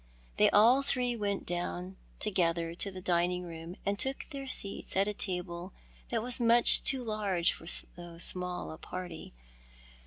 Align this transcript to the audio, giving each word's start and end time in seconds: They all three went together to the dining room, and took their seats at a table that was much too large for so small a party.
They 0.37 0.49
all 0.49 0.81
three 0.81 1.15
went 1.15 1.47
together 2.19 2.73
to 2.73 2.89
the 2.91 3.01
dining 3.01 3.43
room, 3.43 3.75
and 3.85 3.99
took 3.99 4.25
their 4.31 4.47
seats 4.47 4.97
at 4.97 5.07
a 5.07 5.13
table 5.13 5.73
that 6.09 6.23
was 6.23 6.39
much 6.39 6.83
too 6.83 7.03
large 7.03 7.53
for 7.53 7.67
so 7.67 8.17
small 8.17 8.71
a 8.71 8.79
party. 8.79 9.35